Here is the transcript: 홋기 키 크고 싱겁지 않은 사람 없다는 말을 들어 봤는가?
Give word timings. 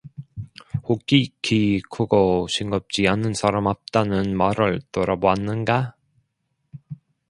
홋기 0.89 1.31
키 1.43 1.79
크고 1.81 2.47
싱겁지 2.49 3.07
않은 3.07 3.35
사람 3.35 3.67
없다는 3.67 4.35
말을 4.35 4.81
들어 4.91 5.19
봤는가? 5.19 5.95